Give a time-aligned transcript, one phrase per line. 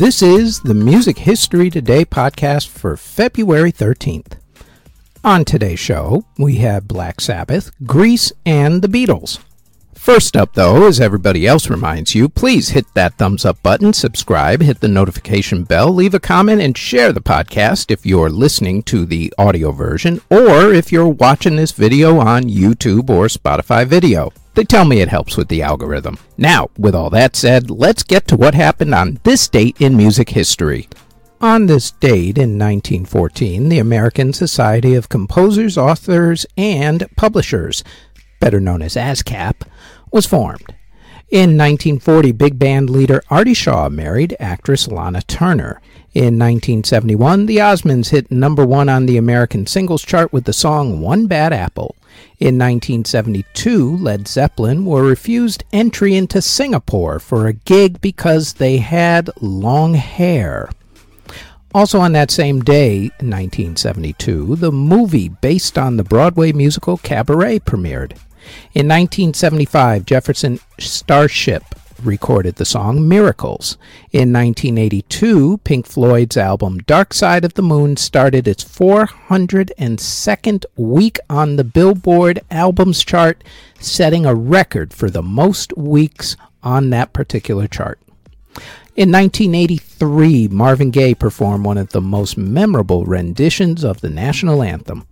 [0.00, 4.38] This is the Music History Today podcast for February 13th.
[5.22, 9.40] On today's show, we have Black Sabbath, Grease, and the Beatles.
[9.94, 14.62] First up, though, as everybody else reminds you, please hit that thumbs up button, subscribe,
[14.62, 19.04] hit the notification bell, leave a comment, and share the podcast if you're listening to
[19.04, 24.32] the audio version or if you're watching this video on YouTube or Spotify video.
[24.54, 26.18] They tell me it helps with the algorithm.
[26.36, 30.30] Now, with all that said, let's get to what happened on this date in music
[30.30, 30.88] history.
[31.40, 37.82] On this date in 1914, the American Society of Composers, Authors, and Publishers,
[38.40, 39.62] better known as ASCAP,
[40.12, 40.74] was formed.
[41.30, 45.80] In 1940, big band leader Artie Shaw married actress Lana Turner.
[46.12, 51.00] In 1971, the Osmonds hit number one on the American singles chart with the song
[51.00, 51.94] One Bad Apple.
[52.40, 59.30] In 1972, Led Zeppelin were refused entry into Singapore for a gig because they had
[59.40, 60.70] long hair.
[61.72, 68.18] Also on that same day, 1972, the movie based on the Broadway musical Cabaret premiered.
[68.74, 71.62] In 1975, Jefferson Starship
[72.04, 73.78] recorded the song Miracles.
[74.12, 81.56] In 1982, Pink Floyd's album Dark Side of the Moon started its 402nd week on
[81.56, 83.44] the Billboard Albums chart,
[83.78, 87.98] setting a record for the most weeks on that particular chart.
[88.96, 95.06] In 1983, Marvin Gaye performed one of the most memorable renditions of the national anthem.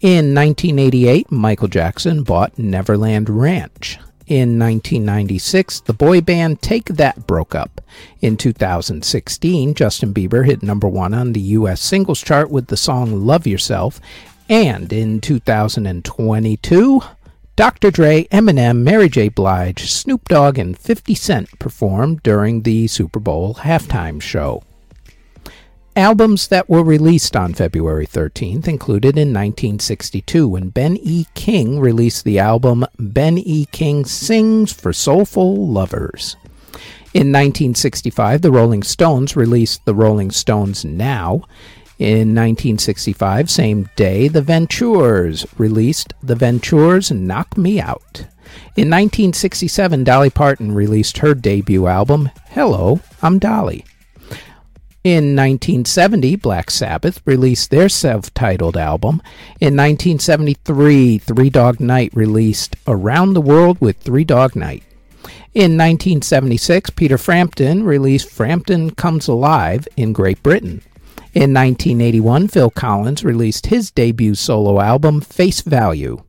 [0.00, 3.98] In 1988, Michael Jackson bought Neverland Ranch.
[4.30, 7.80] In 1996, the boy band Take That broke up.
[8.20, 11.80] In 2016, Justin Bieber hit number one on the U.S.
[11.80, 14.00] singles chart with the song Love Yourself.
[14.48, 17.00] And in 2022,
[17.56, 17.90] Dr.
[17.90, 19.30] Dre, Eminem, Mary J.
[19.30, 24.62] Blige, Snoop Dogg, and 50 Cent performed during the Super Bowl halftime show.
[26.00, 31.26] Albums that were released on February 13th included in 1962 when Ben E.
[31.34, 33.66] King released the album Ben E.
[33.66, 36.36] King Sings for Soulful Lovers.
[37.12, 41.42] In 1965, the Rolling Stones released The Rolling Stones Now.
[41.98, 48.24] In 1965, same day, the Ventures released The Ventures Knock Me Out.
[48.74, 53.84] In 1967, Dolly Parton released her debut album, Hello, I'm Dolly.
[55.02, 59.22] In 1970, Black Sabbath released their self titled album.
[59.58, 64.82] In 1973, Three Dog Night released Around the World with Three Dog Night.
[65.54, 70.82] In 1976, Peter Frampton released Frampton Comes Alive in Great Britain.
[71.32, 76.22] In 1981, Phil Collins released his debut solo album, Face Value.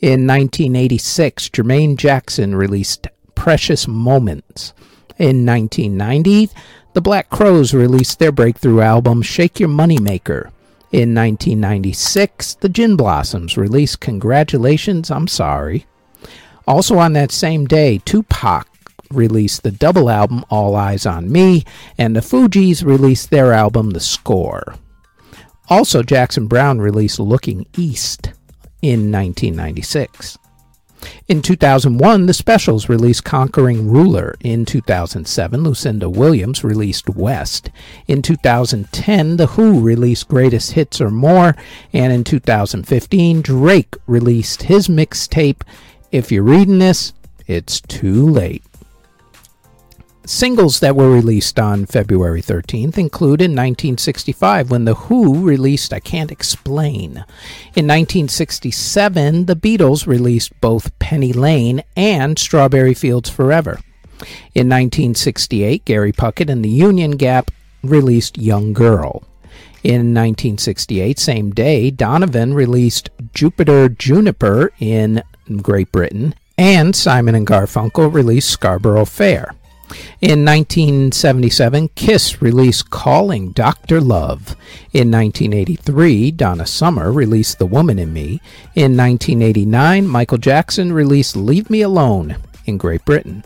[0.00, 4.72] In 1986, Jermaine Jackson released Precious Moments.
[5.18, 6.50] In 1990,
[6.92, 10.50] the Black Crowes released their breakthrough album, Shake Your Money Maker.
[10.90, 15.86] In 1996, the Gin Blossoms released Congratulations, I'm Sorry.
[16.66, 18.68] Also on that same day, Tupac
[19.10, 21.64] released the double album All Eyez on Me,
[21.98, 24.76] and the Fugees released their album The Score.
[25.68, 28.32] Also, Jackson Browne released Looking East
[28.82, 30.38] in 1996.
[31.28, 34.36] In 2001, The Specials released Conquering Ruler.
[34.40, 37.70] In 2007, Lucinda Williams released West.
[38.06, 41.56] In 2010, The Who released Greatest Hits or More.
[41.92, 45.62] And in 2015, Drake released his mixtape.
[46.12, 47.12] If you're reading this,
[47.46, 48.62] it's too late.
[50.26, 56.00] Singles that were released on February 13th include in 1965 when The Who released I
[56.00, 57.24] Can't Explain.
[57.76, 63.78] In 1967, the Beatles released both Penny Lane and Strawberry Fields Forever.
[64.54, 67.50] In 1968, Gary Puckett and the Union Gap
[67.82, 69.24] released Young Girl.
[69.82, 75.22] In 1968, same day, Donovan released Jupiter Juniper in
[75.60, 79.50] Great Britain, and Simon and Garfunkel released Scarborough Fair.
[80.20, 84.00] In 1977, Kiss released Calling Dr.
[84.00, 84.56] Love.
[84.92, 88.40] In 1983, Donna Summer released The Woman in Me.
[88.74, 93.44] In 1989, Michael Jackson released Leave Me Alone in Great Britain.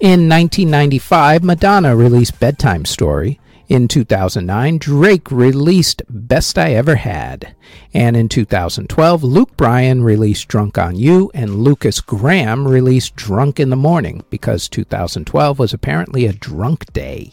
[0.00, 3.40] In 1995, Madonna released Bedtime Story.
[3.68, 7.54] In 2009, Drake released Best I Ever Had.
[7.92, 13.68] And in 2012, Luke Bryan released Drunk on You, and Lukas Graham released Drunk in
[13.68, 17.30] the Morning because 2012 was apparently a drunk day.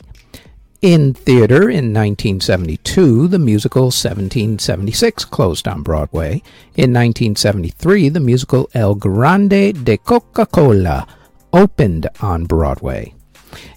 [0.81, 6.43] In theater in 1972, the musical 1776 closed on Broadway.
[6.75, 11.07] In 1973, the musical El Grande de Coca Cola
[11.53, 13.13] opened on Broadway.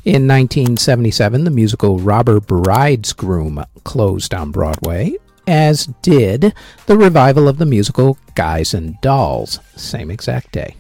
[0.04, 5.14] In 1977, the musical Robber Bridesgroom closed on Broadway,
[5.46, 6.54] as did
[6.86, 10.76] the revival of the musical Guys and Dolls, same exact day.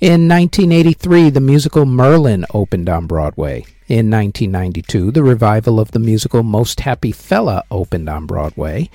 [0.00, 3.64] In 1983, the musical Merlin opened on Broadway.
[3.86, 8.90] In 1992, the revival of the musical Most Happy Fella opened on Broadway.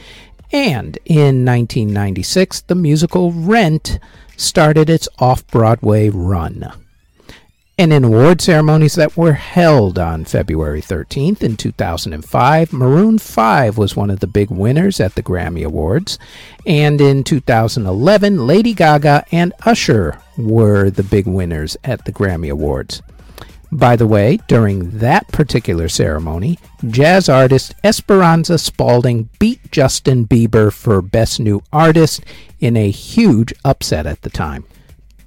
[0.52, 4.00] And in 1996, the musical Rent
[4.36, 6.72] started its off Broadway run.
[7.80, 13.96] And in award ceremonies that were held on February 13th in 2005, Maroon 5 was
[13.96, 16.20] one of the big winners at the Grammy Awards.
[16.66, 23.02] And in 2011, Lady Gaga and Usher were the big winners at the Grammy Awards.
[23.72, 31.02] By the way, during that particular ceremony, jazz artist Esperanza Spalding beat Justin Bieber for
[31.02, 32.26] Best New Artist
[32.60, 34.66] in a huge upset at the time.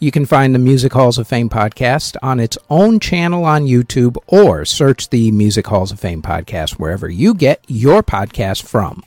[0.00, 4.16] You can find the Music Halls of Fame podcast on its own channel on YouTube
[4.28, 9.02] or search the Music Halls of Fame podcast wherever you get your podcast from.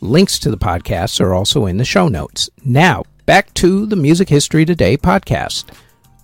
[0.00, 2.48] Links to the podcasts are also in the show notes.
[2.64, 5.64] Now, back to the Music History Today podcast.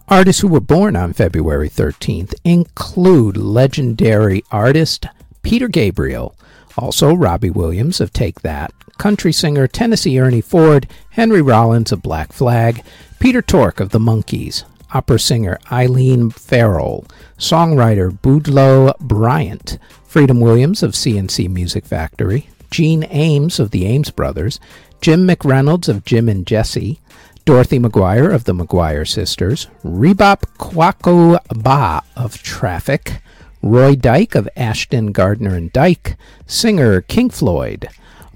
[0.08, 5.04] Artists who were born on February 13th include legendary artist
[5.42, 6.34] Peter Gabriel,
[6.78, 12.32] also Robbie Williams of Take That, country singer Tennessee Ernie Ford, Henry Rollins of Black
[12.32, 12.82] Flag,
[13.18, 17.06] Peter Tork of the Monkees, opera singer Eileen Farrell,
[17.38, 24.60] songwriter Boudleaux Bryant, Freedom Williams of C+C Music Factory, Gene Ames of the Ames Brothers,
[25.00, 27.00] Jim McReynolds of Jim and Jesse,
[27.44, 33.20] Dorothy McGuire of the McGuire Sisters, Rebop Kwaku Baah of Traffic,
[33.62, 36.16] Roy Dyke of Ashton Gardner and Dyke,
[36.46, 37.88] singer King Floyd,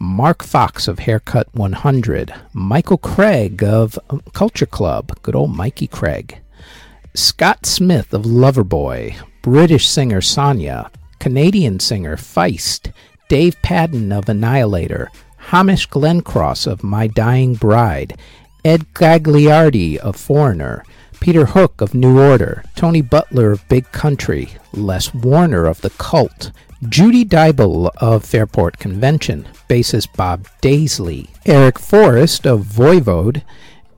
[0.03, 3.99] Mark Fox of Haircut 100, Michael Craig of
[4.33, 6.39] Culture Club, good old Mikey Craig,
[7.13, 12.95] Scott Smith of Loverboy, British singer Sonia, Canadian singer Feist,
[13.29, 18.19] Dave Padden of Annihilator, Hamish Glencross of My Dying Bride,
[18.65, 20.83] Ed Gagliardi of Foreigner,
[21.21, 26.53] Peter Hook of New Order, Tony Butler of Big Country, Les Warner of The Cult,
[26.89, 33.43] Judy Dyble of Fairport Convention, bassist Bob Daisley, Eric Forrest of Voivod,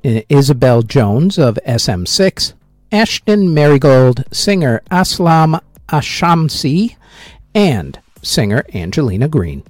[0.02, 2.54] Isabel Jones of SM6,
[2.90, 6.96] Ashton Marigold, singer Aslam Ashamsi,
[7.54, 9.62] and singer Angelina Green.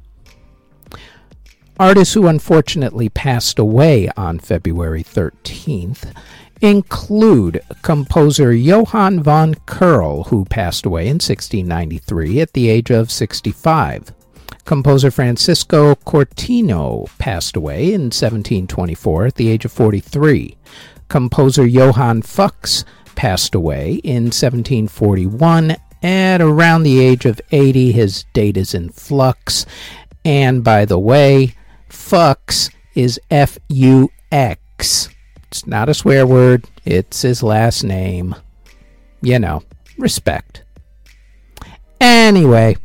[1.78, 6.14] Artists who unfortunately passed away on February 13th
[6.62, 14.14] include composer Johann von Kerll, who passed away in 1693 at the age of 65.
[14.64, 20.56] Composer Francisco Cortino passed away in 1724 at the age of 43.
[21.08, 22.84] Composer Johann Fux
[23.16, 27.90] passed away in 1741 at around the age of 80.
[27.90, 29.66] His date is in flux.
[30.24, 31.56] And by the way,
[31.90, 35.11] Fux is F U X.
[35.52, 38.34] It's not a swear word, it's his last name.
[39.20, 39.64] You know,
[39.98, 40.62] respect.
[42.00, 42.78] Anyway,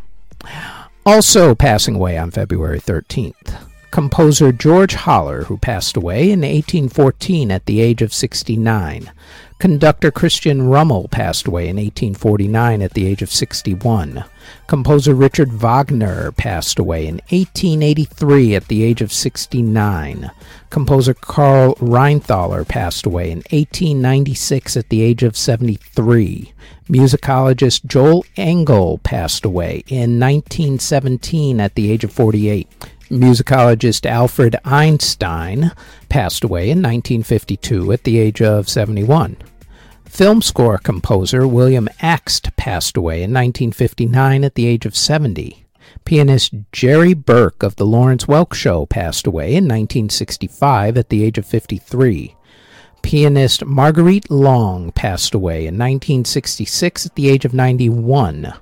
[1.05, 3.57] also passing away on February 13th,
[3.89, 9.12] composer George Haller, who passed away in 1814 at the age of 69.
[9.60, 14.24] Conductor Christian Rummel passed away in 1849 at the age of 61.
[14.68, 20.30] Composer Richard Wagner passed away in 1883 at the age of 69.
[20.70, 26.54] Composer Karl Reinthaler passed away in 1896 at the age of 73.
[26.88, 32.68] Musicologist Joel Engel passed away in 1917 at the age of 48.
[33.10, 35.72] Musicologist Alfred Einstein
[36.10, 39.38] passed away in 1952 at the age of 71.
[40.06, 45.66] Film score composer William Axt passed away in 1959 at the age of 70.
[46.06, 51.38] Pianist Jerry Burke of The Lawrence Welk Show passed away in 1965 at the age
[51.38, 52.36] of 53.
[53.02, 58.54] Pianist Marguerite Long passed away in 1966 at the age of 91.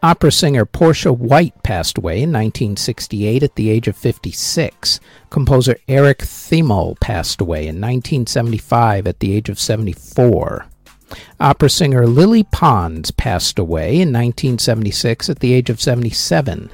[0.00, 5.00] Opera singer Portia White passed away in 1968 at the age of 56.
[5.28, 10.66] Composer Eric Thiemaul passed away in 1975 at the age of 74.
[11.40, 16.70] Opera singer Lily Pons passed away in 1976 at the age of 77.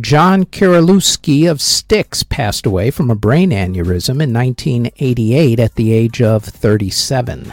[0.00, 6.22] John Curulewski of Styx passed away from a brain aneurysm in 1988 at the age
[6.22, 7.52] of 37.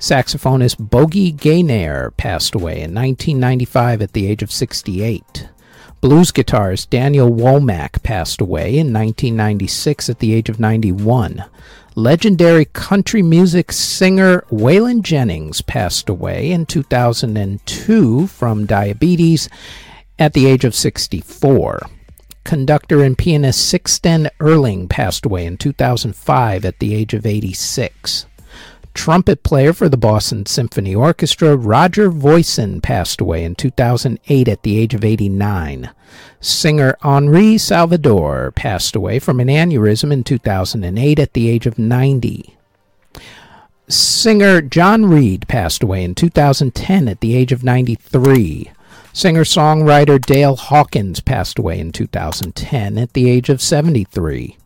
[0.00, 5.50] Saxophonist Bogie Gaynor passed away in 1995 at the age of 68.
[6.00, 11.44] Blues guitarist Daniel Womack passed away in 1996 at the age of 91.
[11.94, 19.50] Legendary country music singer Waylon Jennings passed away in 2002 from diabetes
[20.18, 21.82] at the age of 64.
[22.44, 28.24] Conductor and pianist Sixten Ehrling passed away in 2005 at the age of 86
[28.94, 34.78] trumpet player for the Boston Symphony Orchestra, Roger Voisin, passed away in 2008 at the
[34.78, 35.90] age of 89.
[36.40, 42.56] Singer Henri Salvador passed away from an aneurysm in 2008 at the age of 90.
[43.88, 48.70] Singer John Reed passed away in 2010 at the age of 93.
[49.12, 54.56] Singer songwriter Dale Hawkins passed away in 2010 at the age of 73.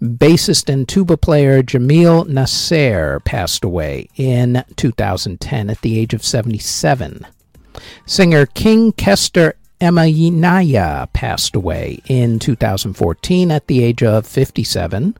[0.00, 7.26] Bassist and tuba player Jamil Nasser passed away in 2010 at the age of 77.
[8.06, 15.16] Singer King Kester Emeneya passed away in 2014 at the age of 57.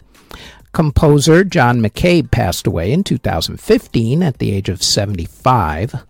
[0.73, 6.04] Composer John McCabe passed away in 2015 at the age of 75.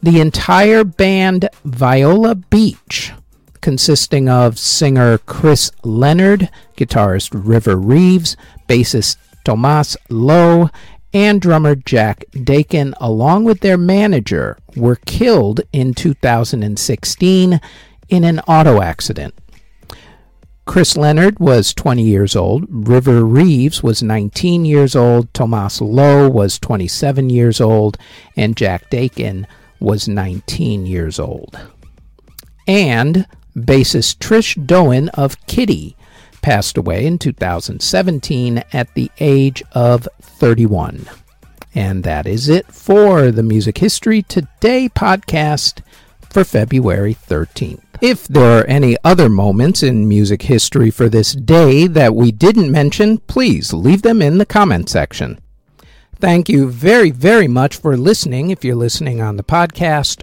[0.00, 3.12] The entire band Viola Beach
[3.60, 8.36] consisting of singer Kris Leonard, guitarist River Reeves,
[8.68, 10.70] bassist Tomas Lowe,
[11.12, 17.60] and drummer Jack Dakin, along with their manager, were killed in 2016
[18.08, 19.34] in an auto accident.
[20.66, 26.58] Kris Leonard was 20 years old, River Reeves was 19 years old, Tomas Lowe was
[26.58, 27.96] 27 years old,
[28.36, 29.46] and Jack Dakin
[29.80, 31.58] was 19 years old.
[32.66, 33.26] And
[33.58, 35.96] Bassist Trish Doan of Kittie
[36.40, 41.08] passed away in 2017 at the age of 31.
[41.74, 45.82] And that is it for the Music History Today podcast
[46.30, 47.82] for February 13th.
[48.00, 52.70] If there are any other moments in music history for this day that we didn't
[52.70, 55.40] mention, please leave them in the comment section.
[56.16, 60.22] Thank you very, very much for listening if you're listening on the podcast